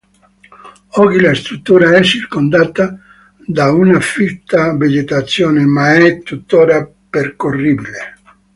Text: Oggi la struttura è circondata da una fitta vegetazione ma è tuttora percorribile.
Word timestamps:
Oggi 0.95 1.19
la 1.21 1.35
struttura 1.35 1.95
è 1.95 2.01
circondata 2.01 2.97
da 3.45 3.71
una 3.71 3.99
fitta 3.99 4.75
vegetazione 4.75 5.63
ma 5.65 5.93
è 5.93 6.23
tuttora 6.23 6.89
percorribile. 7.07 8.15